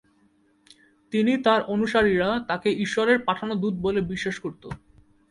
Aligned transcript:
তিনি 1.13 1.33
তার 1.37 1.61
অনুসারীরা 1.65 2.29
তাকে 2.47 2.69
ঈশ্বরের 2.75 3.17
পাঠানো 3.19 3.53
দূত 3.55 3.75
বলে 3.81 3.99
বিশ্বাস 4.01 4.37
করত। 4.39 4.63